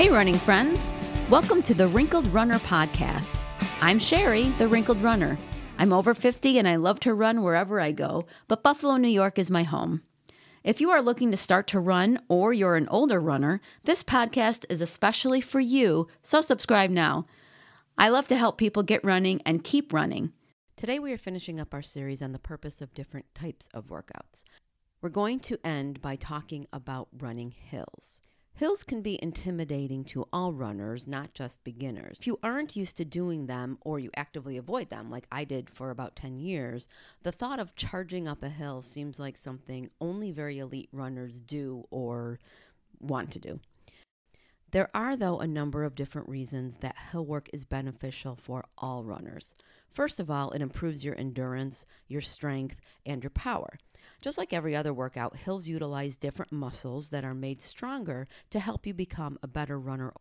Hey, 0.00 0.08
running 0.08 0.38
friends. 0.38 0.88
Welcome 1.28 1.62
to 1.64 1.74
the 1.74 1.86
Wrinkled 1.86 2.26
Runner 2.28 2.58
podcast. 2.60 3.38
I'm 3.82 3.98
Sherry, 3.98 4.44
the 4.56 4.66
Wrinkled 4.66 5.02
Runner. 5.02 5.36
I'm 5.76 5.92
over 5.92 6.14
50 6.14 6.58
and 6.58 6.66
I 6.66 6.76
love 6.76 7.00
to 7.00 7.12
run 7.12 7.42
wherever 7.42 7.82
I 7.82 7.92
go, 7.92 8.24
but 8.48 8.62
Buffalo, 8.62 8.96
New 8.96 9.08
York 9.08 9.38
is 9.38 9.50
my 9.50 9.62
home. 9.62 10.00
If 10.64 10.80
you 10.80 10.88
are 10.88 11.02
looking 11.02 11.30
to 11.32 11.36
start 11.36 11.66
to 11.66 11.80
run 11.80 12.18
or 12.30 12.54
you're 12.54 12.76
an 12.76 12.88
older 12.88 13.20
runner, 13.20 13.60
this 13.84 14.02
podcast 14.02 14.64
is 14.70 14.80
especially 14.80 15.42
for 15.42 15.60
you, 15.60 16.08
so 16.22 16.40
subscribe 16.40 16.88
now. 16.88 17.26
I 17.98 18.08
love 18.08 18.26
to 18.28 18.38
help 18.38 18.56
people 18.56 18.82
get 18.82 19.04
running 19.04 19.42
and 19.44 19.62
keep 19.62 19.92
running. 19.92 20.32
Today 20.78 20.98
we 20.98 21.12
are 21.12 21.18
finishing 21.18 21.60
up 21.60 21.74
our 21.74 21.82
series 21.82 22.22
on 22.22 22.32
the 22.32 22.38
purpose 22.38 22.80
of 22.80 22.94
different 22.94 23.26
types 23.34 23.68
of 23.74 23.88
workouts. 23.88 24.44
We're 25.02 25.10
going 25.10 25.40
to 25.40 25.58
end 25.62 26.00
by 26.00 26.16
talking 26.16 26.66
about 26.72 27.08
running 27.12 27.50
hills. 27.50 28.22
Hills 28.54 28.84
can 28.84 29.00
be 29.00 29.18
intimidating 29.22 30.04
to 30.04 30.28
all 30.32 30.52
runners, 30.52 31.06
not 31.06 31.32
just 31.32 31.64
beginners. 31.64 32.18
If 32.20 32.26
you 32.26 32.38
aren't 32.42 32.76
used 32.76 32.98
to 32.98 33.04
doing 33.04 33.46
them 33.46 33.78
or 33.80 33.98
you 33.98 34.10
actively 34.16 34.58
avoid 34.58 34.90
them, 34.90 35.10
like 35.10 35.26
I 35.32 35.44
did 35.44 35.70
for 35.70 35.90
about 35.90 36.14
10 36.14 36.38
years, 36.38 36.86
the 37.22 37.32
thought 37.32 37.58
of 37.58 37.74
charging 37.74 38.28
up 38.28 38.42
a 38.42 38.50
hill 38.50 38.82
seems 38.82 39.18
like 39.18 39.38
something 39.38 39.88
only 40.00 40.30
very 40.30 40.58
elite 40.58 40.90
runners 40.92 41.40
do 41.40 41.86
or 41.90 42.38
want 43.00 43.30
to 43.30 43.38
do. 43.38 43.60
There 44.72 44.88
are, 44.94 45.16
though, 45.16 45.40
a 45.40 45.48
number 45.48 45.82
of 45.82 45.96
different 45.96 46.28
reasons 46.28 46.76
that 46.76 46.96
hill 47.10 47.26
work 47.26 47.50
is 47.52 47.64
beneficial 47.64 48.36
for 48.36 48.64
all 48.78 49.02
runners. 49.02 49.56
First 49.90 50.20
of 50.20 50.30
all, 50.30 50.52
it 50.52 50.62
improves 50.62 51.04
your 51.04 51.18
endurance, 51.18 51.86
your 52.06 52.20
strength, 52.20 52.76
and 53.04 53.20
your 53.22 53.30
power. 53.30 53.78
Just 54.20 54.38
like 54.38 54.52
every 54.52 54.76
other 54.76 54.94
workout, 54.94 55.36
hills 55.36 55.66
utilize 55.66 56.18
different 56.18 56.52
muscles 56.52 57.08
that 57.08 57.24
are 57.24 57.34
made 57.34 57.60
stronger 57.60 58.28
to 58.50 58.60
help 58.60 58.86
you 58.86 58.94
become 58.94 59.38
a 59.42 59.48
better 59.48 59.78
runner. 59.78 60.12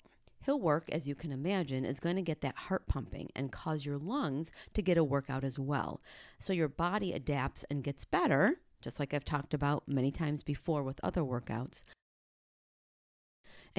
Hill 0.41 0.59
work, 0.59 0.89
as 0.89 1.07
you 1.07 1.13
can 1.13 1.31
imagine, 1.31 1.85
is 1.85 1.99
going 1.99 2.15
to 2.15 2.21
get 2.23 2.41
that 2.41 2.55
heart 2.55 2.87
pumping 2.87 3.29
and 3.35 3.51
cause 3.51 3.85
your 3.85 3.99
lungs 3.99 4.51
to 4.73 4.81
get 4.81 4.97
a 4.97 5.03
workout 5.03 5.43
as 5.43 5.59
well. 5.59 6.01
So 6.39 6.53
your 6.53 6.69
body 6.69 7.13
adapts 7.13 7.65
and 7.69 7.83
gets 7.83 8.03
better, 8.03 8.59
just 8.81 8.99
like 8.99 9.13
I've 9.13 9.25
talked 9.25 9.53
about 9.53 9.87
many 9.87 10.11
times 10.11 10.41
before 10.41 10.81
with 10.81 10.99
other 11.03 11.21
workouts. 11.21 11.83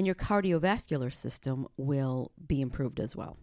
And 0.00 0.06
your 0.06 0.16
cardiovascular 0.16 1.12
system 1.12 1.68
will 1.76 2.32
be 2.46 2.62
improved 2.62 3.00
as 3.00 3.14
well. 3.14 3.36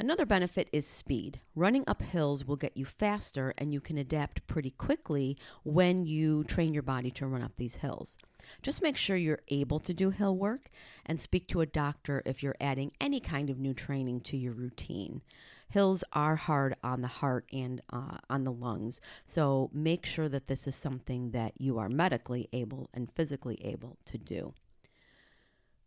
Another 0.00 0.24
benefit 0.24 0.70
is 0.72 0.86
speed. 0.86 1.40
Running 1.54 1.84
up 1.86 2.00
hills 2.00 2.46
will 2.46 2.56
get 2.56 2.74
you 2.74 2.86
faster, 2.86 3.52
and 3.58 3.70
you 3.70 3.78
can 3.78 3.98
adapt 3.98 4.46
pretty 4.46 4.70
quickly 4.70 5.36
when 5.62 6.06
you 6.06 6.42
train 6.44 6.72
your 6.72 6.82
body 6.82 7.10
to 7.10 7.26
run 7.26 7.42
up 7.42 7.52
these 7.58 7.76
hills. 7.76 8.16
Just 8.62 8.80
make 8.80 8.96
sure 8.96 9.14
you're 9.14 9.42
able 9.48 9.78
to 9.80 9.92
do 9.92 10.08
hill 10.08 10.38
work 10.38 10.70
and 11.04 11.20
speak 11.20 11.48
to 11.48 11.60
a 11.60 11.66
doctor 11.66 12.22
if 12.24 12.42
you're 12.42 12.56
adding 12.58 12.92
any 12.98 13.20
kind 13.20 13.50
of 13.50 13.58
new 13.58 13.74
training 13.74 14.22
to 14.22 14.38
your 14.38 14.54
routine. 14.54 15.20
Hills 15.68 16.02
are 16.14 16.36
hard 16.36 16.76
on 16.82 17.02
the 17.02 17.08
heart 17.08 17.44
and 17.52 17.82
uh, 17.92 18.16
on 18.30 18.44
the 18.44 18.52
lungs, 18.52 19.02
so 19.26 19.68
make 19.70 20.06
sure 20.06 20.30
that 20.30 20.46
this 20.46 20.66
is 20.66 20.74
something 20.74 21.32
that 21.32 21.52
you 21.58 21.76
are 21.76 21.90
medically 21.90 22.48
able 22.54 22.88
and 22.94 23.12
physically 23.12 23.62
able 23.62 23.98
to 24.06 24.16
do. 24.16 24.54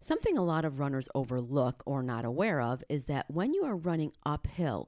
Something 0.06 0.38
a 0.38 0.44
lot 0.44 0.66
of 0.66 0.80
runners 0.80 1.10
overlook 1.16 1.82
or 1.84 2.04
not 2.04 2.26
aware 2.26 2.62
of 2.62 2.84
is 2.88 3.06
that 3.06 3.26
when 3.28 3.56
you 3.56 3.66
are 3.66 3.76
running 3.76 4.12
uphill, 4.24 4.88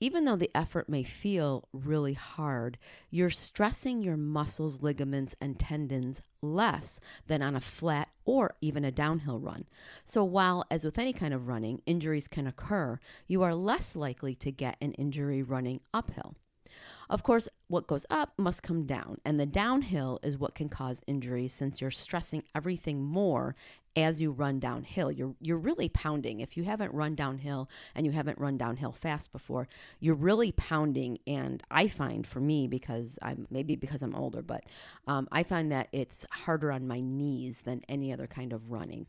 even 0.00 0.24
though 0.24 0.36
the 0.36 0.50
effort 0.54 0.88
may 0.88 1.02
feel 1.02 1.68
really 1.74 2.14
hard, 2.14 2.78
you're 3.10 3.28
stressing 3.28 4.00
your 4.00 4.16
muscles, 4.16 4.80
ligaments, 4.80 5.36
and 5.38 5.58
tendons 5.58 6.22
less 6.40 6.98
than 7.26 7.42
on 7.42 7.54
a 7.54 7.60
flat 7.60 8.08
or 8.24 8.56
even 8.62 8.86
a 8.86 8.90
downhill 8.90 9.38
run. 9.38 9.66
So, 10.06 10.24
while, 10.24 10.64
as 10.70 10.82
with 10.82 10.98
any 10.98 11.12
kind 11.12 11.34
of 11.34 11.46
running, 11.46 11.82
injuries 11.84 12.26
can 12.26 12.46
occur, 12.46 12.98
you 13.26 13.42
are 13.42 13.54
less 13.54 13.94
likely 13.94 14.34
to 14.36 14.50
get 14.50 14.78
an 14.80 14.92
injury 14.92 15.42
running 15.42 15.80
uphill. 15.92 16.36
Of 17.10 17.22
course, 17.22 17.48
what 17.68 17.86
goes 17.86 18.06
up 18.10 18.32
must 18.38 18.62
come 18.62 18.86
down, 18.86 19.20
and 19.24 19.38
the 19.38 19.46
downhill 19.46 20.20
is 20.22 20.38
what 20.38 20.54
can 20.54 20.68
cause 20.68 21.04
injuries 21.06 21.52
since 21.52 21.80
you're 21.80 21.90
stressing 21.90 22.44
everything 22.54 23.04
more 23.04 23.54
as 23.96 24.20
you 24.20 24.30
run 24.30 24.58
downhill. 24.58 25.10
You're 25.10 25.34
you're 25.40 25.58
really 25.58 25.88
pounding. 25.88 26.40
If 26.40 26.56
you 26.56 26.64
haven't 26.64 26.92
run 26.92 27.14
downhill 27.14 27.68
and 27.94 28.04
you 28.04 28.12
haven't 28.12 28.38
run 28.38 28.56
downhill 28.56 28.92
fast 28.92 29.32
before, 29.32 29.68
you're 30.00 30.14
really 30.14 30.52
pounding. 30.52 31.18
And 31.26 31.62
I 31.70 31.88
find 31.88 32.26
for 32.26 32.40
me 32.40 32.66
because 32.66 33.18
I'm 33.22 33.46
maybe 33.50 33.76
because 33.76 34.02
I'm 34.02 34.14
older, 34.14 34.42
but 34.42 34.64
um, 35.06 35.28
I 35.30 35.42
find 35.42 35.70
that 35.72 35.88
it's 35.92 36.26
harder 36.30 36.72
on 36.72 36.86
my 36.86 37.00
knees 37.00 37.62
than 37.62 37.82
any 37.88 38.12
other 38.12 38.26
kind 38.26 38.52
of 38.52 38.70
running. 38.70 39.06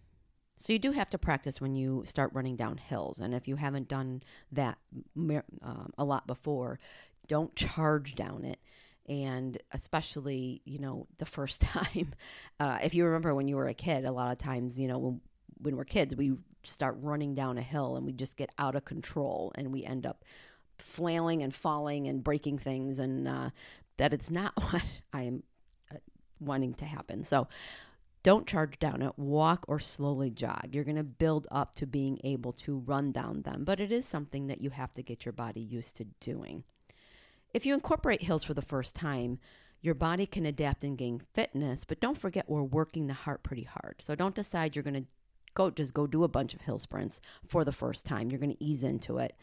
So 0.58 0.72
you 0.72 0.80
do 0.80 0.92
have 0.92 1.10
to 1.10 1.18
practice 1.18 1.60
when 1.60 1.76
you 1.76 2.04
start 2.06 2.32
running 2.34 2.56
down 2.56 2.78
hills, 2.78 3.20
and 3.20 3.34
if 3.34 3.46
you 3.46 3.58
haven't 3.58 3.90
done 3.90 4.24
that 4.54 4.78
um, 5.18 5.92
a 5.98 6.06
lot 6.06 6.28
before, 6.28 6.80
don't 7.28 7.54
charge 7.56 8.16
down 8.16 8.46
it 8.46 8.60
and 9.08 9.58
especially 9.72 10.62
you 10.66 10.80
know 10.80 11.08
the 11.18 11.26
first 11.26 11.62
time 11.74 12.14
uh, 12.60 12.80
if 12.84 12.94
you 12.94 13.06
remember 13.06 13.34
when 13.34 13.48
you 13.48 13.56
were 13.56 13.68
a 13.68 13.74
kid 13.74 14.06
a 14.06 14.12
lot 14.12 14.32
of 14.32 14.38
times 14.38 14.80
you 14.80 14.88
know 14.88 14.98
when, 14.98 15.22
when 15.62 15.76
we're 15.76 15.86
kids 15.86 16.16
we 16.16 16.34
start 16.64 16.98
running 17.02 17.36
down 17.36 17.58
a 17.58 17.62
hill 17.62 17.96
and 17.96 18.06
we 18.06 18.12
just 18.12 18.38
get 18.38 18.50
out 18.58 18.76
of 18.76 18.86
control 18.86 19.52
and 19.56 19.72
we 19.72 19.84
end 19.84 20.06
up 20.06 20.24
flailing 20.78 21.44
and 21.44 21.56
falling 21.56 22.08
and 22.08 22.24
breaking 22.24 22.58
things 22.58 23.00
and 23.00 23.28
uh, 23.28 23.50
that 23.98 24.14
it's 24.14 24.30
not 24.30 24.54
what 24.72 24.84
i 25.14 25.22
am 25.22 25.44
uh, 25.92 25.98
wanting 26.40 26.74
to 26.74 26.86
happen. 26.86 27.24
So 27.24 27.48
don't 28.24 28.48
charge 28.48 28.80
down 28.80 29.02
it. 29.02 29.14
Walk 29.18 29.66
or 29.68 29.80
slowly 29.80 30.32
jog. 30.32 30.70
You're 30.72 30.84
going 30.84 30.96
to 30.98 31.04
build 31.04 31.48
up 31.52 31.76
to 31.76 31.86
being 31.86 32.20
able 32.24 32.54
to 32.54 32.80
run 32.80 33.12
down 33.12 33.44
them 33.44 33.64
but 33.64 33.80
it 33.80 33.92
is 33.92 34.06
something 34.06 34.48
that 34.48 34.62
you 34.62 34.70
have 34.72 34.94
to 34.96 35.04
get 35.04 35.26
your 35.26 35.34
body 35.34 35.62
used 35.62 35.98
to 35.98 36.06
doing 36.20 36.64
if 37.56 37.66
you 37.66 37.74
incorporate 37.74 38.22
hills 38.22 38.44
for 38.44 38.54
the 38.54 38.62
first 38.62 38.96
time, 38.96 39.40
your 39.80 39.96
body 39.96 40.26
can 40.26 40.46
adapt 40.46 40.84
and 40.84 40.98
gain 40.98 41.22
fitness, 41.34 41.86
but 41.86 42.02
don't 42.02 42.18
forget 42.18 42.50
we're 42.50 42.62
working 42.62 43.08
the 43.08 43.14
heart 43.14 43.44
pretty 43.44 43.64
hard. 43.64 43.96
So 44.00 44.14
don't 44.14 44.36
decide 44.36 44.76
you're 44.76 44.84
going 44.84 45.04
to 45.04 45.06
go 45.54 45.70
just 45.70 45.94
go 45.94 46.06
do 46.06 46.26
a 46.26 46.28
bunch 46.28 46.54
of 46.54 46.60
hill 46.60 46.78
sprints 46.78 47.22
for 47.48 47.64
the 47.64 47.72
first 47.72 48.06
time. 48.06 48.30
You're 48.30 48.42
going 48.42 48.58
to 48.58 48.64
ease 48.64 48.84
into 48.84 49.20
it. 49.20 49.38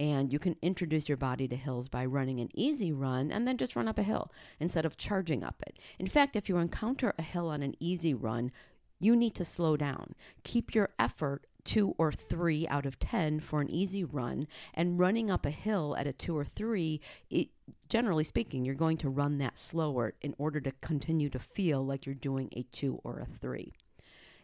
And 0.00 0.32
you 0.32 0.40
can 0.40 0.56
introduce 0.60 1.08
your 1.08 1.16
body 1.18 1.46
to 1.46 1.54
hills 1.54 1.88
by 1.88 2.04
running 2.04 2.40
an 2.40 2.48
easy 2.52 2.90
run 2.90 3.30
and 3.30 3.46
then 3.46 3.58
just 3.58 3.76
run 3.76 3.86
up 3.86 3.98
a 3.98 4.02
hill 4.02 4.32
instead 4.58 4.84
of 4.84 4.96
charging 4.96 5.44
up 5.44 5.62
it. 5.64 5.78
In 6.00 6.08
fact, 6.08 6.34
if 6.34 6.48
you 6.48 6.56
encounter 6.56 7.14
a 7.16 7.22
hill 7.22 7.46
on 7.46 7.62
an 7.62 7.76
easy 7.78 8.12
run, 8.12 8.50
you 8.98 9.14
need 9.14 9.36
to 9.36 9.44
slow 9.44 9.76
down. 9.76 10.16
Keep 10.42 10.74
your 10.74 10.88
effort 10.98 11.46
two 11.64 11.94
or 11.98 12.12
three 12.12 12.66
out 12.68 12.86
of 12.86 12.98
10 12.98 13.40
for 13.40 13.60
an 13.60 13.70
easy 13.70 14.04
run. 14.04 14.46
And 14.74 14.98
running 14.98 15.30
up 15.30 15.46
a 15.46 15.50
hill 15.50 15.96
at 15.96 16.06
a 16.06 16.12
two 16.12 16.36
or 16.36 16.44
three, 16.44 17.00
it, 17.30 17.48
generally 17.88 18.24
speaking, 18.24 18.64
you're 18.64 18.74
going 18.74 18.98
to 18.98 19.08
run 19.08 19.38
that 19.38 19.58
slower 19.58 20.14
in 20.20 20.34
order 20.38 20.60
to 20.60 20.72
continue 20.80 21.30
to 21.30 21.38
feel 21.38 21.84
like 21.84 22.06
you're 22.06 22.14
doing 22.14 22.48
a 22.52 22.62
two 22.64 23.00
or 23.04 23.20
a 23.20 23.38
three. 23.38 23.72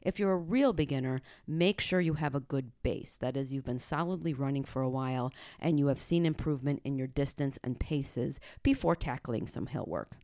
If 0.01 0.19
you're 0.19 0.33
a 0.33 0.37
real 0.37 0.73
beginner, 0.73 1.21
make 1.47 1.81
sure 1.81 2.01
you 2.01 2.15
have 2.15 2.35
a 2.35 2.41
good 2.41 2.71
base. 2.83 3.17
That 3.17 3.37
is, 3.37 3.53
you've 3.53 3.65
been 3.65 3.79
solidly 3.79 4.33
running 4.33 4.65
for 4.65 4.81
a 4.81 4.89
while 4.89 5.33
and 5.59 5.79
you 5.79 5.89
have 5.89 6.01
seen 6.01 6.25
improvement 6.25 6.83
in 6.85 6.97
your 6.97 7.09
distance 7.09 7.59
and 7.65 7.81
paces 7.81 8.39
before 8.63 8.95
tackling 8.95 9.47
some 9.47 9.67
hill 9.67 9.87
work. 9.87 10.17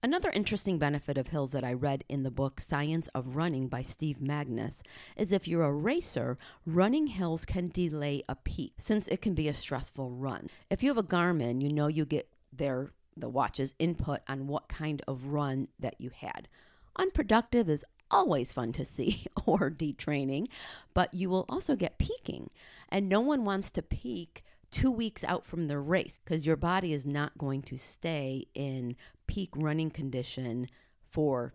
Another 0.00 0.30
interesting 0.30 0.78
benefit 0.78 1.18
of 1.18 1.28
hills 1.28 1.50
that 1.50 1.64
I 1.64 1.72
read 1.72 2.04
in 2.08 2.22
the 2.22 2.30
book 2.30 2.60
Science 2.60 3.08
of 3.16 3.34
Running 3.34 3.66
by 3.66 3.82
Steve 3.82 4.18
Magness 4.20 4.82
is 5.16 5.32
if 5.32 5.48
you're 5.48 5.64
a 5.64 5.72
racer, 5.72 6.38
running 6.64 7.08
hills 7.08 7.44
can 7.44 7.66
delay 7.68 8.22
a 8.28 8.36
peak 8.36 8.74
since 8.78 9.08
it 9.08 9.20
can 9.20 9.34
be 9.34 9.48
a 9.48 9.52
stressful 9.52 10.12
run. 10.12 10.50
If 10.70 10.84
you 10.84 10.90
have 10.90 10.98
a 10.98 11.02
Garmin, 11.02 11.60
you 11.60 11.70
know 11.70 11.88
you 11.88 12.04
get 12.04 12.28
their 12.52 12.92
the 13.16 13.28
watch's 13.28 13.74
input 13.80 14.20
on 14.28 14.46
what 14.46 14.68
kind 14.68 15.02
of 15.08 15.26
run 15.26 15.66
that 15.80 16.00
you 16.00 16.10
had. 16.14 16.46
Unproductive 16.94 17.68
is 17.68 17.84
always 18.08 18.52
fun 18.52 18.70
to 18.74 18.84
see 18.84 19.26
or 19.46 19.68
detraining, 19.68 20.46
but 20.94 21.12
you 21.12 21.28
will 21.28 21.44
also 21.48 21.74
get 21.74 21.98
peaking. 21.98 22.50
And 22.88 23.08
no 23.08 23.18
one 23.18 23.44
wants 23.44 23.72
to 23.72 23.82
peak 23.82 24.44
two 24.70 24.90
weeks 24.90 25.24
out 25.24 25.46
from 25.46 25.66
the 25.66 25.78
race 25.78 26.18
because 26.22 26.46
your 26.46 26.56
body 26.56 26.92
is 26.92 27.06
not 27.06 27.38
going 27.38 27.62
to 27.62 27.78
stay 27.78 28.46
in 28.54 28.96
peak 29.26 29.50
running 29.54 29.90
condition 29.90 30.68
for 31.10 31.54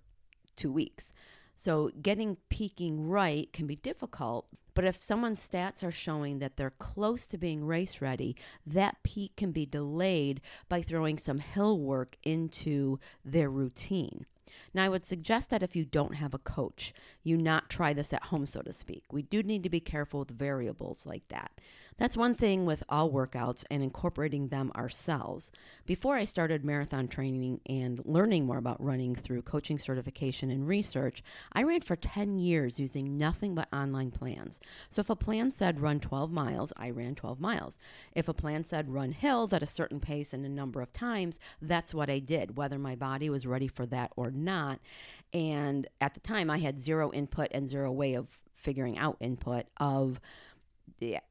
two 0.55 0.71
weeks. 0.71 1.13
So, 1.55 1.91
getting 2.01 2.37
peaking 2.49 3.07
right 3.07 3.51
can 3.53 3.67
be 3.67 3.75
difficult, 3.75 4.47
but 4.73 4.85
if 4.85 5.01
someone's 5.01 5.47
stats 5.47 5.83
are 5.83 5.91
showing 5.91 6.39
that 6.39 6.57
they're 6.57 6.71
close 6.71 7.27
to 7.27 7.37
being 7.37 7.65
race 7.65 8.01
ready, 8.01 8.35
that 8.65 9.03
peak 9.03 9.35
can 9.37 9.51
be 9.51 9.65
delayed 9.65 10.41
by 10.67 10.81
throwing 10.81 11.17
some 11.17 11.39
hill 11.39 11.79
work 11.79 12.17
into 12.23 12.99
their 13.23 13.49
routine. 13.49 14.25
Now, 14.73 14.83
I 14.83 14.89
would 14.89 15.05
suggest 15.05 15.49
that 15.49 15.63
if 15.63 15.75
you 15.75 15.85
don't 15.85 16.15
have 16.15 16.33
a 16.33 16.39
coach, 16.39 16.93
you 17.23 17.37
not 17.37 17.69
try 17.69 17.93
this 17.93 18.13
at 18.13 18.25
home, 18.25 18.45
so 18.45 18.61
to 18.61 18.73
speak. 18.73 19.03
We 19.11 19.21
do 19.21 19.43
need 19.43 19.63
to 19.63 19.69
be 19.69 19.79
careful 19.79 20.21
with 20.21 20.31
variables 20.31 21.05
like 21.05 21.27
that. 21.29 21.51
That's 21.97 22.17
one 22.17 22.35
thing 22.35 22.65
with 22.65 22.83
all 22.89 23.11
workouts 23.11 23.63
and 23.69 23.83
incorporating 23.83 24.47
them 24.47 24.71
ourselves. 24.75 25.51
Before 25.85 26.15
I 26.15 26.23
started 26.23 26.65
marathon 26.65 27.07
training 27.07 27.61
and 27.65 28.01
learning 28.05 28.45
more 28.45 28.57
about 28.57 28.83
running 28.83 29.15
through 29.15 29.43
coaching 29.43 29.77
certification 29.77 30.49
and 30.49 30.67
research, 30.67 31.23
I 31.53 31.63
ran 31.63 31.81
for 31.81 31.95
10 31.95 32.39
years 32.39 32.79
using 32.79 33.17
nothing 33.17 33.55
but 33.55 33.71
online 33.73 34.11
plans. 34.11 34.59
So 34.89 35.01
if 35.01 35.09
a 35.09 35.15
plan 35.15 35.51
said 35.51 35.81
run 35.81 35.99
12 35.99 36.31
miles, 36.31 36.73
I 36.77 36.89
ran 36.89 37.15
12 37.15 37.39
miles. 37.39 37.77
If 38.13 38.27
a 38.27 38.33
plan 38.33 38.63
said 38.63 38.93
run 38.93 39.11
hills 39.11 39.53
at 39.53 39.63
a 39.63 39.67
certain 39.67 39.99
pace 39.99 40.33
and 40.33 40.45
a 40.45 40.49
number 40.49 40.81
of 40.81 40.91
times, 40.91 41.39
that's 41.61 41.93
what 41.93 42.09
I 42.09 42.19
did, 42.19 42.57
whether 42.57 42.79
my 42.79 42.95
body 42.95 43.29
was 43.29 43.45
ready 43.45 43.67
for 43.67 43.85
that 43.87 44.11
or 44.15 44.31
not. 44.31 44.79
And 45.33 45.87
at 46.01 46.13
the 46.13 46.19
time, 46.19 46.49
I 46.49 46.59
had 46.59 46.77
zero 46.77 47.11
input 47.11 47.49
and 47.51 47.67
zero 47.67 47.91
way 47.91 48.13
of 48.13 48.27
figuring 48.55 48.97
out 48.97 49.17
input 49.19 49.65
of 49.77 50.19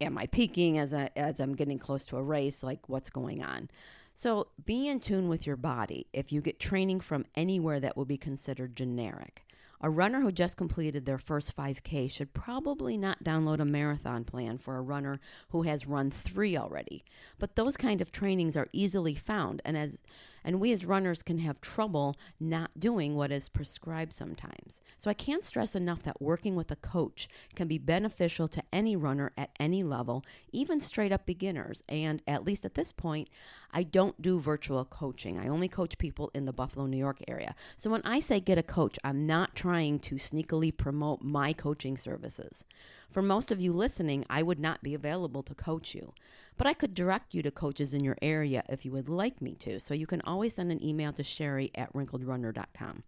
am 0.01 0.19
I 0.19 0.27
peaking 0.27 0.79
as 0.79 0.93
I, 0.95 1.11
as 1.17 1.41
I'm 1.41 1.55
getting 1.55 1.79
close 1.79 2.05
to 2.07 2.17
a 2.17 2.23
race? 2.23 2.63
Like 2.63 2.89
what's 2.89 3.11
going 3.11 3.43
on? 3.43 3.71
So 4.15 4.49
be 4.65 4.89
in 4.89 5.01
tune 5.01 5.29
with 5.29 5.47
your 5.47 5.57
body. 5.57 6.07
If 6.13 6.33
you 6.33 6.41
get 6.41 6.61
training 6.61 7.01
from 7.01 7.25
anywhere 7.35 7.81
that 7.81 7.97
will 7.97 8.05
be 8.05 8.19
considered 8.19 8.77
generic, 8.77 9.45
a 9.81 9.91
runner 9.91 10.21
who 10.21 10.31
just 10.31 10.57
completed 10.57 11.07
their 11.07 11.19
first 11.19 11.57
5K 11.57 12.11
should 12.11 12.33
probably 12.33 12.97
not 12.97 13.25
download 13.25 13.59
a 13.59 13.65
marathon 13.65 14.25
plan 14.25 14.59
for 14.59 14.77
a 14.77 14.83
runner 14.83 15.19
who 15.49 15.63
has 15.63 15.89
run 15.89 16.11
three 16.11 16.57
already. 16.57 17.05
But 17.39 17.57
those 17.57 17.77
kind 17.77 18.01
of 18.01 18.13
trainings 18.13 18.57
are 18.57 18.69
easily 18.73 19.15
found, 19.15 19.61
and 19.65 19.77
as 19.77 19.99
and 20.45 20.61
we 20.61 20.73
as 20.73 20.85
runners 20.85 21.23
can 21.23 21.39
have 21.39 21.61
trouble 21.61 22.17
not 22.41 22.79
doing 22.79 23.15
what 23.15 23.33
is 23.33 23.49
prescribed 23.49 24.13
sometimes. 24.13 24.81
So 24.97 25.11
I 25.11 25.15
can't 25.15 25.45
stress 25.45 25.75
enough 25.75 26.03
that 26.03 26.23
working 26.23 26.57
with 26.57 26.71
a 26.71 26.77
coach 26.77 27.29
can 27.55 27.69
be 27.69 27.79
beneficial 27.79 28.49
to 28.49 28.63
any 28.73 28.97
runner 28.97 29.33
at 29.37 29.51
any 29.59 29.83
level, 29.83 30.25
even 30.53 30.81
straight 30.81 31.13
up 31.13 31.27
beginners. 31.27 31.83
And 31.89 32.23
at 32.27 32.45
least 32.45 32.65
at 32.65 32.75
this 32.75 32.93
point, 32.93 33.29
I 33.73 33.83
don't 33.83 34.21
do 34.21 34.41
virtual 34.41 34.85
coaching. 34.85 35.39
I 35.39 35.49
only 35.49 35.69
coach 35.69 35.99
people 35.99 36.31
in 36.35 36.45
the 36.45 36.53
Buffalo, 36.53 36.87
New 36.87 36.97
York 36.97 37.23
area. 37.29 37.55
So 37.77 37.91
when 37.91 38.03
I 38.03 38.21
say 38.21 38.41
get 38.41 38.59
a 38.59 38.63
coach, 38.63 38.99
I'm 39.05 39.27
not 39.27 39.55
trying 39.55 39.99
to 40.01 40.17
sneakily 40.17 40.77
promote 40.77 41.23
my 41.23 41.53
coaching 41.53 41.97
services. 41.97 42.65
For 43.13 43.23
most 43.23 43.51
of 43.51 43.61
you 43.61 43.75
listening, 43.75 44.25
I 44.31 44.43
would 44.43 44.59
not 44.59 44.83
be 44.83 44.95
available 44.95 45.43
to 45.43 45.55
coach 45.55 45.95
you, 45.95 46.15
but 46.57 46.67
I 46.67 46.73
could 46.73 46.95
direct 46.95 47.35
you 47.35 47.43
to 47.43 47.51
coaches 47.51 47.93
in 47.93 48.03
your 48.03 48.17
area 48.23 48.65
if 48.71 48.87
you 48.87 48.93
would 48.93 49.11
like 49.11 49.43
me 49.43 49.55
to. 49.61 49.79
So 49.81 49.93
you 49.93 50.07
can 50.07 50.23
always 50.23 50.55
send 50.55 50.73
an 50.73 50.83
email 50.83 51.13
to 51.13 51.23
sherry 51.23 51.71
at 51.75 51.93
wrinkledrunner.com. 51.93 53.03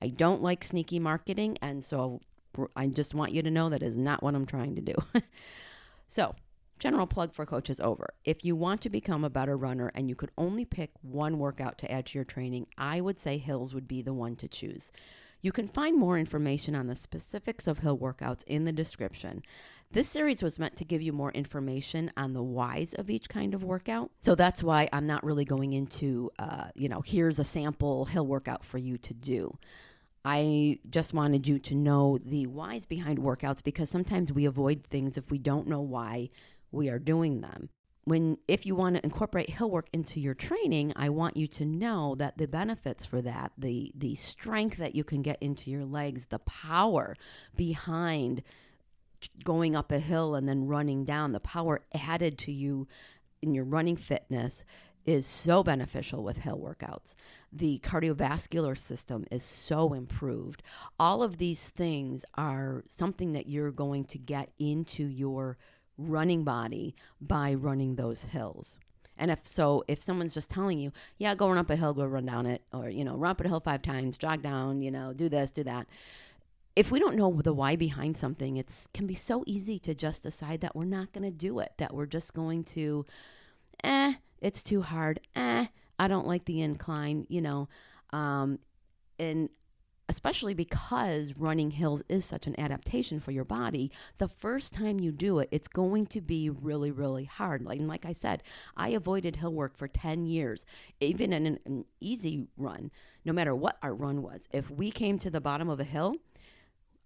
I 0.00 0.08
don't 0.08 0.42
like 0.42 0.62
sneaky 0.62 1.00
marketing, 1.00 1.58
and 1.60 1.82
so 1.82 2.20
I 2.76 2.86
just 2.86 3.14
want 3.14 3.32
you 3.32 3.42
to 3.42 3.50
know 3.50 3.68
that 3.70 3.82
is 3.82 3.96
not 3.96 4.22
what 4.22 4.36
I'm 4.36 4.46
trying 4.46 4.76
to 4.76 4.80
do. 4.80 4.94
so, 6.06 6.36
general 6.78 7.06
plug 7.06 7.32
for 7.32 7.44
coaches 7.44 7.80
over. 7.80 8.14
If 8.24 8.44
you 8.44 8.54
want 8.54 8.82
to 8.82 8.90
become 8.90 9.24
a 9.24 9.30
better 9.30 9.56
runner 9.56 9.90
and 9.94 10.08
you 10.08 10.14
could 10.14 10.30
only 10.38 10.64
pick 10.64 10.90
one 11.02 11.38
workout 11.38 11.78
to 11.78 11.90
add 11.90 12.06
to 12.06 12.18
your 12.18 12.24
training, 12.24 12.66
I 12.78 13.00
would 13.00 13.18
say 13.18 13.38
hills 13.38 13.74
would 13.74 13.88
be 13.88 14.02
the 14.02 14.14
one 14.14 14.36
to 14.36 14.48
choose. 14.48 14.92
You 15.44 15.52
can 15.52 15.68
find 15.68 15.98
more 15.98 16.16
information 16.16 16.74
on 16.74 16.86
the 16.86 16.94
specifics 16.94 17.66
of 17.66 17.80
hill 17.80 17.98
workouts 17.98 18.44
in 18.46 18.64
the 18.64 18.72
description. 18.72 19.42
This 19.92 20.08
series 20.08 20.42
was 20.42 20.58
meant 20.58 20.74
to 20.76 20.86
give 20.86 21.02
you 21.02 21.12
more 21.12 21.30
information 21.32 22.10
on 22.16 22.32
the 22.32 22.42
whys 22.42 22.94
of 22.94 23.10
each 23.10 23.28
kind 23.28 23.52
of 23.52 23.62
workout. 23.62 24.10
So 24.22 24.34
that's 24.34 24.62
why 24.62 24.88
I'm 24.90 25.06
not 25.06 25.22
really 25.22 25.44
going 25.44 25.74
into, 25.74 26.30
uh, 26.38 26.68
you 26.74 26.88
know, 26.88 27.02
here's 27.04 27.38
a 27.38 27.44
sample 27.44 28.06
hill 28.06 28.26
workout 28.26 28.64
for 28.64 28.78
you 28.78 28.96
to 28.96 29.12
do. 29.12 29.58
I 30.24 30.78
just 30.88 31.12
wanted 31.12 31.46
you 31.46 31.58
to 31.58 31.74
know 31.74 32.18
the 32.24 32.46
whys 32.46 32.86
behind 32.86 33.18
workouts 33.18 33.62
because 33.62 33.90
sometimes 33.90 34.32
we 34.32 34.46
avoid 34.46 34.86
things 34.88 35.18
if 35.18 35.30
we 35.30 35.36
don't 35.36 35.68
know 35.68 35.82
why 35.82 36.30
we 36.72 36.88
are 36.88 36.98
doing 36.98 37.42
them. 37.42 37.68
When 38.04 38.38
if 38.48 38.66
you 38.66 38.74
want 38.74 38.96
to 38.96 39.04
incorporate 39.04 39.50
hill 39.50 39.70
work 39.70 39.88
into 39.92 40.20
your 40.20 40.34
training, 40.34 40.92
I 40.94 41.08
want 41.08 41.36
you 41.36 41.46
to 41.48 41.64
know 41.64 42.14
that 42.16 42.36
the 42.36 42.46
benefits 42.46 43.04
for 43.04 43.22
that, 43.22 43.52
the 43.56 43.92
the 43.94 44.14
strength 44.14 44.76
that 44.76 44.94
you 44.94 45.04
can 45.04 45.22
get 45.22 45.38
into 45.40 45.70
your 45.70 45.84
legs, 45.84 46.26
the 46.26 46.38
power 46.40 47.16
behind 47.56 48.42
going 49.42 49.74
up 49.74 49.90
a 49.90 49.98
hill 49.98 50.34
and 50.34 50.48
then 50.48 50.66
running 50.66 51.04
down, 51.04 51.32
the 51.32 51.40
power 51.40 51.80
added 51.94 52.36
to 52.38 52.52
you 52.52 52.86
in 53.40 53.54
your 53.54 53.64
running 53.64 53.96
fitness 53.96 54.64
is 55.04 55.26
so 55.26 55.62
beneficial 55.62 56.22
with 56.22 56.38
hill 56.38 56.58
workouts. 56.58 57.14
The 57.52 57.78
cardiovascular 57.80 58.76
system 58.78 59.26
is 59.30 59.42
so 59.42 59.92
improved. 59.92 60.62
All 60.98 61.22
of 61.22 61.36
these 61.36 61.68
things 61.70 62.24
are 62.36 62.84
something 62.88 63.32
that 63.32 63.48
you're 63.48 63.70
going 63.70 64.04
to 64.06 64.18
get 64.18 64.50
into 64.58 65.04
your 65.04 65.58
running 65.96 66.44
body 66.44 66.94
by 67.20 67.54
running 67.54 67.96
those 67.96 68.24
hills. 68.24 68.78
And 69.16 69.30
if 69.30 69.46
so, 69.46 69.84
if 69.86 70.02
someone's 70.02 70.34
just 70.34 70.50
telling 70.50 70.78
you, 70.78 70.92
yeah, 71.18 71.34
go 71.34 71.48
run 71.48 71.58
up 71.58 71.70
a 71.70 71.76
hill, 71.76 71.94
go 71.94 72.04
run 72.04 72.26
down 72.26 72.46
it, 72.46 72.62
or, 72.72 72.88
you 72.88 73.04
know, 73.04 73.14
run 73.16 73.30
up 73.30 73.40
a 73.40 73.48
hill 73.48 73.60
five 73.60 73.82
times, 73.82 74.18
jog 74.18 74.42
down, 74.42 74.82
you 74.82 74.90
know, 74.90 75.12
do 75.12 75.28
this, 75.28 75.50
do 75.50 75.62
that. 75.64 75.86
If 76.74 76.90
we 76.90 76.98
don't 76.98 77.14
know 77.14 77.40
the 77.40 77.52
why 77.52 77.76
behind 77.76 78.16
something, 78.16 78.56
it 78.56 78.88
can 78.92 79.06
be 79.06 79.14
so 79.14 79.44
easy 79.46 79.78
to 79.80 79.94
just 79.94 80.24
decide 80.24 80.60
that 80.62 80.74
we're 80.74 80.84
not 80.84 81.12
going 81.12 81.22
to 81.22 81.30
do 81.30 81.60
it, 81.60 81.72
that 81.78 81.94
we're 81.94 82.06
just 82.06 82.34
going 82.34 82.64
to, 82.64 83.06
eh, 83.84 84.14
it's 84.40 84.64
too 84.64 84.82
hard, 84.82 85.20
eh, 85.36 85.66
I 85.98 86.08
don't 86.08 86.26
like 86.26 86.44
the 86.46 86.60
incline, 86.60 87.26
you 87.28 87.40
know. 87.40 87.68
Um, 88.10 88.58
and 89.20 89.48
especially 90.08 90.54
because 90.54 91.32
running 91.38 91.70
hills 91.70 92.02
is 92.08 92.24
such 92.24 92.46
an 92.46 92.58
adaptation 92.58 93.20
for 93.20 93.30
your 93.30 93.44
body, 93.44 93.90
the 94.18 94.28
first 94.28 94.72
time 94.72 95.00
you 95.00 95.12
do 95.12 95.38
it, 95.38 95.48
it's 95.50 95.68
going 95.68 96.06
to 96.06 96.20
be 96.20 96.50
really, 96.50 96.90
really 96.90 97.24
hard. 97.24 97.64
Like, 97.64 97.78
and 97.78 97.88
like 97.88 98.04
I 98.04 98.12
said, 98.12 98.42
I 98.76 98.90
avoided 98.90 99.36
hill 99.36 99.54
work 99.54 99.76
for 99.76 99.88
10 99.88 100.26
years, 100.26 100.66
even 101.00 101.32
in 101.32 101.46
an, 101.46 101.58
an 101.64 101.84
easy 102.00 102.46
run, 102.56 102.90
no 103.24 103.32
matter 103.32 103.54
what 103.54 103.78
our 103.82 103.94
run 103.94 104.22
was. 104.22 104.48
If 104.52 104.70
we 104.70 104.90
came 104.90 105.18
to 105.20 105.30
the 105.30 105.40
bottom 105.40 105.68
of 105.68 105.80
a 105.80 105.84
hill, 105.84 106.16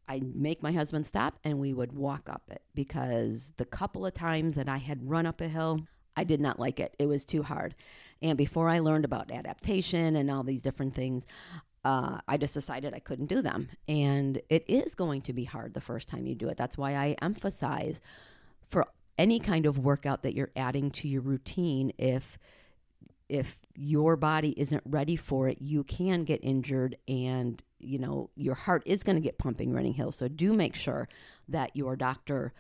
I'd 0.09 0.35
make 0.35 0.63
my 0.63 0.73
husband 0.73 1.07
stop 1.07 1.39
and 1.45 1.59
we 1.59 1.75
would 1.75 1.93
walk 1.93 2.29
up 2.31 2.43
it 2.51 2.63
because 2.75 3.53
the 3.59 3.67
couple 3.67 4.07
of 4.07 4.15
times 4.15 4.55
that 4.55 4.69
I 4.69 4.79
had 4.79 5.09
run 5.09 5.27
up 5.27 5.41
a 5.41 5.49
hill, 5.49 5.81
I 6.17 6.25
did 6.25 6.41
not 6.41 6.59
like 6.59 6.81
it. 6.81 6.97
It 6.99 7.07
was 7.07 7.25
too 7.25 7.43
hard. 7.43 7.75
And 8.23 8.37
before 8.37 8.69
I 8.69 8.81
learned 8.81 9.05
about 9.05 9.31
adaptation 9.31 10.17
and 10.17 10.31
all 10.31 10.43
these 10.43 10.63
different 10.63 10.95
things, 10.95 11.27
uh, 11.89 12.19
I 12.29 12.37
just 12.37 12.53
decided 12.53 12.93
I 12.93 12.99
couldn't 12.99 13.31
do 13.31 13.41
them. 13.41 13.71
And 13.89 14.43
it 14.51 14.67
is 14.69 14.95
going 14.95 15.23
to 15.23 15.33
be 15.33 15.45
hard 15.45 15.73
the 15.73 15.81
first 15.81 16.11
time 16.11 16.27
you 16.27 16.35
do 16.35 16.49
it. 16.51 16.59
That's 16.59 16.77
why 16.77 16.95
I 16.95 17.17
emphasize 17.23 18.03
for 18.69 18.85
any 19.17 19.41
kind 19.41 19.65
of 19.65 19.79
workout 19.79 20.23
that 20.23 20.35
you're 20.35 20.51
adding 20.55 20.91
to 20.91 21.09
your 21.09 21.23
routine, 21.23 21.93
if 21.97 22.39
if 23.31 23.61
your 23.75 24.17
body 24.17 24.55
isn't 24.59 24.83
ready 24.85 25.17
for 25.17 25.49
it, 25.49 25.63
you 25.63 25.83
can 25.85 26.25
get 26.25 26.41
injured 26.43 26.97
and 27.09 27.63
you 27.79 27.99
know 27.99 28.29
your 28.37 28.55
heart 28.55 28.83
is 28.85 29.03
going 29.03 29.17
to 29.17 29.23
get 29.23 29.39
pumping 29.39 29.73
running 29.73 29.95
hills. 29.95 30.17
So 30.17 30.29
do 30.29 30.53
make 30.53 30.77
sure 30.77 31.09
that 31.49 31.75
your 31.75 31.97
doctor 31.97 32.53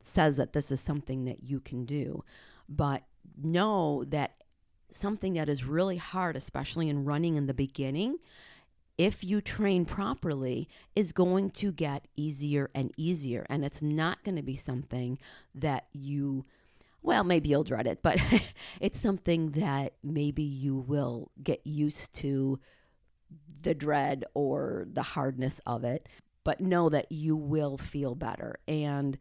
says 0.00 0.36
that 0.36 0.52
this 0.52 0.70
is 0.70 0.80
something 0.80 1.24
that 1.24 1.42
you 1.42 1.58
can 1.58 1.84
do. 1.86 2.22
But 2.68 3.02
know 3.36 4.04
that 4.04 4.44
something 4.92 5.32
that 5.32 5.48
is 5.48 5.64
really 5.64 5.96
hard, 5.96 6.36
especially 6.36 6.88
in 6.88 7.04
running 7.04 7.36
in 7.36 7.46
the 7.46 7.54
beginning, 7.54 8.18
if 9.00 9.24
you 9.24 9.40
train 9.40 9.86
properly, 9.86 10.68
is 10.94 11.12
going 11.12 11.48
to 11.48 11.72
get 11.72 12.06
easier 12.16 12.70
and 12.74 12.92
easier. 12.98 13.46
And 13.48 13.64
it's 13.64 13.80
not 13.80 14.22
going 14.24 14.36
to 14.36 14.42
be 14.42 14.56
something 14.56 15.18
that 15.54 15.86
you, 15.94 16.44
well, 17.00 17.24
maybe 17.24 17.48
you'll 17.48 17.64
dread 17.64 17.86
it, 17.86 18.02
but 18.02 18.20
it's 18.80 19.00
something 19.00 19.52
that 19.52 19.94
maybe 20.04 20.42
you 20.42 20.76
will 20.76 21.30
get 21.42 21.66
used 21.66 22.12
to 22.16 22.60
the 23.62 23.74
dread 23.74 24.26
or 24.34 24.86
the 24.92 25.02
hardness 25.02 25.62
of 25.64 25.82
it. 25.82 26.06
But 26.44 26.60
know 26.60 26.90
that 26.90 27.10
you 27.10 27.36
will 27.36 27.78
feel 27.78 28.14
better. 28.14 28.56
And 28.68 29.16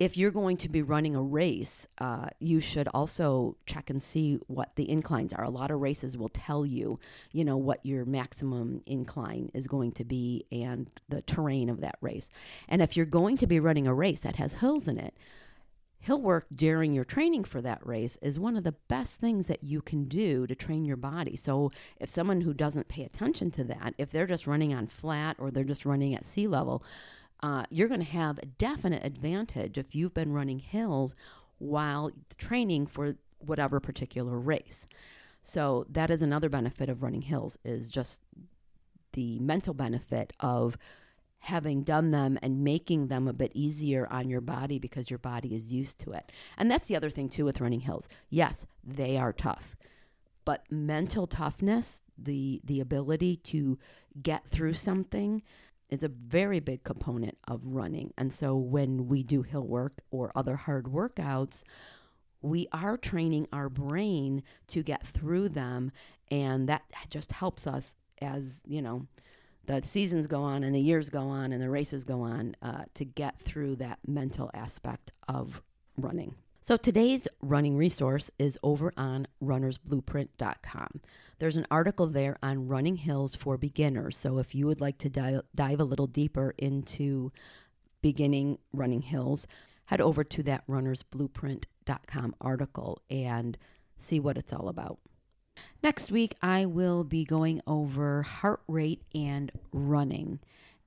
if 0.00 0.16
you're 0.16 0.30
going 0.30 0.56
to 0.56 0.68
be 0.70 0.80
running 0.80 1.14
a 1.14 1.22
race, 1.22 1.86
uh, 1.98 2.28
you 2.38 2.58
should 2.58 2.88
also 2.94 3.54
check 3.66 3.90
and 3.90 4.02
see 4.02 4.38
what 4.46 4.74
the 4.76 4.90
inclines 4.90 5.34
are. 5.34 5.44
A 5.44 5.50
lot 5.50 5.70
of 5.70 5.78
races 5.78 6.16
will 6.16 6.30
tell 6.30 6.64
you, 6.64 6.98
you 7.32 7.44
know, 7.44 7.58
what 7.58 7.84
your 7.84 8.06
maximum 8.06 8.80
incline 8.86 9.50
is 9.52 9.68
going 9.68 9.92
to 9.92 10.04
be 10.04 10.46
and 10.50 10.90
the 11.10 11.20
terrain 11.20 11.68
of 11.68 11.82
that 11.82 11.98
race. 12.00 12.30
And 12.66 12.80
if 12.80 12.96
you're 12.96 13.04
going 13.04 13.36
to 13.36 13.46
be 13.46 13.60
running 13.60 13.86
a 13.86 13.92
race 13.92 14.20
that 14.20 14.36
has 14.36 14.54
hills 14.54 14.88
in 14.88 14.98
it, 14.98 15.14
hill 15.98 16.22
work 16.22 16.46
during 16.54 16.94
your 16.94 17.04
training 17.04 17.44
for 17.44 17.60
that 17.60 17.86
race 17.86 18.16
is 18.22 18.38
one 18.38 18.56
of 18.56 18.64
the 18.64 18.76
best 18.88 19.20
things 19.20 19.48
that 19.48 19.62
you 19.62 19.82
can 19.82 20.06
do 20.06 20.46
to 20.46 20.54
train 20.54 20.86
your 20.86 20.96
body. 20.96 21.36
So, 21.36 21.72
if 21.98 22.08
someone 22.08 22.40
who 22.40 22.54
doesn't 22.54 22.88
pay 22.88 23.04
attention 23.04 23.50
to 23.50 23.64
that, 23.64 23.92
if 23.98 24.10
they're 24.10 24.26
just 24.26 24.46
running 24.46 24.72
on 24.72 24.86
flat 24.86 25.36
or 25.38 25.50
they're 25.50 25.62
just 25.62 25.84
running 25.84 26.14
at 26.14 26.24
sea 26.24 26.46
level, 26.48 26.82
uh, 27.42 27.64
you're 27.70 27.88
going 27.88 28.00
to 28.00 28.06
have 28.06 28.38
a 28.38 28.46
definite 28.46 29.04
advantage 29.04 29.78
if 29.78 29.94
you've 29.94 30.14
been 30.14 30.32
running 30.32 30.58
hills 30.58 31.14
while 31.58 32.10
training 32.38 32.86
for 32.86 33.16
whatever 33.38 33.80
particular 33.80 34.38
race. 34.38 34.86
So 35.42 35.86
that 35.90 36.10
is 36.10 36.22
another 36.22 36.48
benefit 36.48 36.88
of 36.88 37.02
running 37.02 37.22
hills 37.22 37.58
is 37.64 37.88
just 37.88 38.20
the 39.12 39.38
mental 39.38 39.74
benefit 39.74 40.32
of 40.40 40.76
having 41.40 41.82
done 41.82 42.10
them 42.10 42.38
and 42.42 42.62
making 42.62 43.08
them 43.08 43.26
a 43.26 43.32
bit 43.32 43.50
easier 43.54 44.06
on 44.10 44.28
your 44.28 44.42
body 44.42 44.78
because 44.78 45.08
your 45.08 45.18
body 45.18 45.54
is 45.54 45.72
used 45.72 45.98
to 46.00 46.12
it. 46.12 46.30
And 46.58 46.70
that's 46.70 46.86
the 46.86 46.96
other 46.96 47.08
thing 47.08 47.30
too 47.30 47.46
with 47.46 47.60
running 47.60 47.80
hills. 47.80 48.08
Yes, 48.28 48.66
they 48.84 49.16
are 49.16 49.32
tough. 49.32 49.76
But 50.44 50.64
mental 50.70 51.26
toughness, 51.26 52.02
the 52.18 52.60
the 52.64 52.80
ability 52.80 53.36
to 53.36 53.78
get 54.22 54.46
through 54.48 54.74
something 54.74 55.42
is 55.90 56.02
a 56.02 56.08
very 56.08 56.60
big 56.60 56.84
component 56.84 57.36
of 57.48 57.60
running. 57.64 58.12
And 58.16 58.32
so 58.32 58.56
when 58.56 59.08
we 59.08 59.22
do 59.22 59.42
hill 59.42 59.66
work 59.66 60.00
or 60.10 60.32
other 60.34 60.56
hard 60.56 60.86
workouts, 60.86 61.64
we 62.42 62.68
are 62.72 62.96
training 62.96 63.48
our 63.52 63.68
brain 63.68 64.42
to 64.68 64.82
get 64.82 65.06
through 65.06 65.50
them 65.50 65.92
and 66.30 66.68
that 66.68 66.82
just 67.10 67.32
helps 67.32 67.66
us 67.66 67.96
as, 68.22 68.60
you 68.66 68.80
know, 68.80 69.06
the 69.66 69.82
seasons 69.84 70.26
go 70.26 70.42
on 70.42 70.64
and 70.64 70.74
the 70.74 70.80
years 70.80 71.10
go 71.10 71.22
on 71.22 71.52
and 71.52 71.62
the 71.62 71.68
races 71.68 72.04
go 72.04 72.22
on 72.22 72.56
uh, 72.62 72.84
to 72.94 73.04
get 73.04 73.38
through 73.40 73.76
that 73.76 73.98
mental 74.06 74.50
aspect 74.54 75.12
of 75.28 75.62
running. 75.96 76.34
So 76.62 76.76
today's 76.76 77.26
running 77.40 77.78
resource 77.78 78.30
is 78.38 78.58
over 78.62 78.92
on 78.94 79.26
runnersblueprint.com. 79.42 81.00
There's 81.38 81.56
an 81.56 81.66
article 81.70 82.06
there 82.06 82.36
on 82.42 82.68
running 82.68 82.96
hills 82.96 83.34
for 83.34 83.56
beginners. 83.56 84.18
So 84.18 84.38
if 84.38 84.54
you 84.54 84.66
would 84.66 84.80
like 84.80 84.98
to 84.98 85.08
dive, 85.08 85.40
dive 85.54 85.80
a 85.80 85.84
little 85.84 86.06
deeper 86.06 86.54
into 86.58 87.32
beginning 88.02 88.58
running 88.74 89.00
hills, 89.00 89.46
head 89.86 90.02
over 90.02 90.22
to 90.22 90.42
that 90.42 90.66
runnersblueprint.com 90.66 92.34
article 92.42 93.00
and 93.08 93.56
see 93.96 94.20
what 94.20 94.36
it's 94.36 94.52
all 94.52 94.68
about. 94.68 94.98
Next 95.82 96.10
week, 96.10 96.34
I 96.42 96.66
will 96.66 97.04
be 97.04 97.24
going 97.24 97.62
over 97.66 98.22
heart 98.22 98.60
rate 98.68 99.02
and 99.14 99.50
running. 99.72 100.40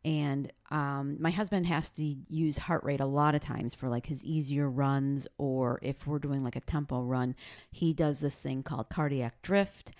And 0.05 0.51
um, 0.69 1.17
my 1.19 1.31
husband 1.31 1.65
has 1.67 1.89
to 1.91 2.15
use 2.29 2.57
heart 2.57 2.83
rate 2.83 3.00
a 3.00 3.05
lot 3.05 3.36
of 3.36 3.41
times 3.41 3.74
for 3.74 3.88
like 3.88 4.07
his 4.07 4.25
easier 4.25 4.69
runs, 4.69 5.27
or 5.38 5.79
if 5.81 6.05
we're 6.05 6.19
doing 6.19 6.43
like 6.43 6.55
a 6.55 6.62
tempo 6.62 7.01
run, 7.01 7.36
he 7.72 7.93
does 7.93 8.19
this 8.19 8.36
thing 8.36 8.63
called 8.63 8.89
cardiac 8.89 9.41
drift. 9.41 9.93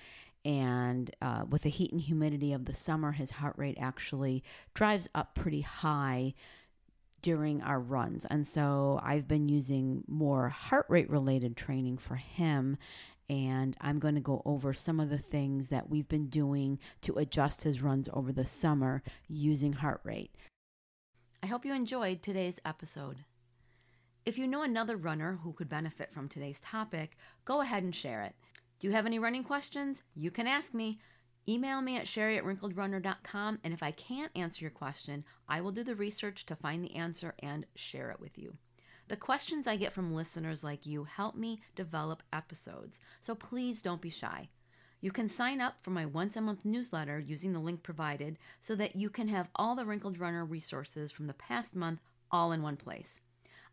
And 0.46 1.10
uh, 1.22 1.46
with 1.50 1.62
the 1.62 1.70
heat 1.70 1.94
and 1.94 2.02
humidity 2.02 2.52
of 2.52 2.66
the 2.66 2.74
summer, 2.74 3.14
his 3.14 3.32
heart 3.32 3.56
rate 3.58 3.78
actually 3.80 4.44
drives 4.74 5.08
up 5.16 5.36
pretty 5.36 5.62
high 5.62 6.34
during 7.22 7.62
our 7.62 7.80
runs. 7.80 8.26
And 8.26 8.46
so 8.46 9.00
I've 9.02 9.28
been 9.28 9.48
using 9.48 10.04
more 10.08 10.50
heart 10.50 10.86
rate 10.90 11.10
related 11.10 11.56
training 11.56 11.98
for 11.98 12.16
him 12.16 12.78
and 13.30 13.76
I'm 13.82 14.00
going 14.00 14.16
to 14.16 14.22
go 14.22 14.42
over 14.46 14.74
some 14.74 15.00
of 15.00 15.10
the 15.10 15.18
things 15.18 15.70
that 15.70 15.90
we've 15.90 16.08
been 16.08 16.28
doing 16.28 16.80
to 17.02 17.18
adjust 17.18 17.64
his 17.64 17.82
runs 17.82 18.10
over 18.14 18.32
the 18.32 18.46
summer 18.46 19.04
using 19.28 19.74
heart 19.74 20.02
rate. 20.04 20.36
I 21.42 21.48
hope 21.48 21.66
you 21.66 21.74
enjoyed 21.74 22.22
today's 22.22 22.60
episode. 22.66 23.18
If 24.26 24.38
you 24.38 24.48
know 24.48 24.64
another 24.64 24.96
runner 24.96 25.40
who 25.44 25.52
could 25.52 25.68
benefit 25.68 26.12
from 26.12 26.30
today's 26.30 26.62
topic, 26.62 27.18
go 27.44 27.62
ahead 27.62 27.84
and 27.84 27.94
share 27.94 28.24
it. 28.24 28.36
Do 28.80 28.88
you 28.88 28.94
have 28.94 29.06
any 29.06 29.20
running 29.20 29.44
questions? 29.44 30.04
You 30.16 30.32
can 30.32 30.48
ask 30.48 30.74
me. 30.74 31.00
Email 31.48 31.82
me 31.82 31.98
at 31.98 32.08
sherry 32.08 32.38
at 32.38 32.46
wrinkledrunner.com, 32.46 33.60
and 33.64 33.74
if 33.74 33.84
I 33.84 33.92
can't 33.92 34.32
answer 34.34 34.64
your 34.64 34.72
question, 34.72 35.26
I 35.50 35.60
will 35.60 35.74
do 35.74 35.84
the 35.84 35.96
research 35.96 36.46
to 36.46 36.56
find 36.56 36.82
the 36.82 36.96
answer 36.96 37.34
and 37.40 37.66
share 37.76 38.12
it 38.12 38.22
with 38.22 38.38
you. 38.38 38.58
The 39.10 39.18
questions 39.18 39.68
I 39.68 39.76
get 39.76 39.92
from 39.92 40.14
listeners 40.14 40.64
like 40.64 40.86
you 40.86 41.04
help 41.04 41.36
me 41.36 41.60
develop 41.76 42.24
episodes, 42.32 43.02
so 43.20 43.36
please 43.36 43.82
don't 43.82 44.02
be 44.02 44.10
shy. 44.10 44.50
You 45.02 45.12
can 45.12 45.28
sign 45.28 45.60
up 45.60 45.76
for 45.82 45.90
my 45.90 46.06
once 46.06 46.38
a 46.38 46.42
month 46.42 46.64
newsletter 46.64 47.20
using 47.20 47.52
the 47.52 47.60
link 47.60 47.84
provided 47.84 48.40
so 48.62 48.76
that 48.76 48.96
you 48.96 49.10
can 49.10 49.28
have 49.28 49.50
all 49.56 49.76
the 49.76 49.86
Wrinkled 49.86 50.18
Runner 50.18 50.46
resources 50.46 51.12
from 51.12 51.28
the 51.28 51.34
past 51.34 51.76
month 51.76 52.00
all 52.32 52.54
in 52.54 52.62
one 52.62 52.78
place. 52.78 53.20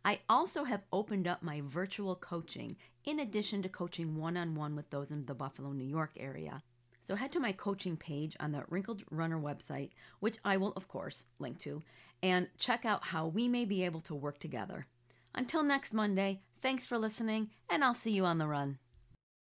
I 0.03 0.19
also 0.27 0.65
have 0.65 0.83
opened 0.91 1.29
up 1.29 1.41
my 1.41 1.61
virtual 1.63 2.17
coaching 2.17 2.75
in 3.05 3.19
addition 3.19 3.61
to 3.61 3.69
coaching 3.69 4.17
one 4.17 4.35
on 4.35 4.55
one 4.55 4.75
with 4.75 4.89
those 4.89 5.11
in 5.11 5.25
the 5.25 5.33
Buffalo, 5.33 5.71
New 5.71 5.87
York 5.87 6.11
area. 6.17 6.61
So 6.99 7.15
head 7.15 7.31
to 7.31 7.39
my 7.39 7.53
coaching 7.53 7.95
page 7.95 8.35
on 8.41 8.51
the 8.51 8.65
Wrinkled 8.69 9.03
Runner 9.09 9.39
website, 9.39 9.91
which 10.19 10.37
I 10.43 10.57
will, 10.57 10.73
of 10.73 10.89
course, 10.89 11.27
link 11.39 11.57
to, 11.59 11.81
and 12.21 12.47
check 12.57 12.83
out 12.85 13.05
how 13.05 13.27
we 13.27 13.47
may 13.47 13.63
be 13.63 13.85
able 13.85 14.01
to 14.01 14.13
work 14.13 14.37
together. 14.39 14.85
Until 15.33 15.63
next 15.63 15.93
Monday, 15.93 16.41
thanks 16.61 16.85
for 16.85 16.97
listening, 16.97 17.49
and 17.69 17.83
I'll 17.83 17.93
see 17.93 18.11
you 18.11 18.25
on 18.25 18.37
the 18.37 18.47
run. 18.47 18.79